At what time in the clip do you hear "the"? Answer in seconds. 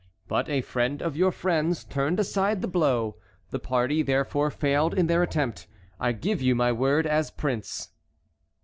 2.63-2.67, 3.51-3.59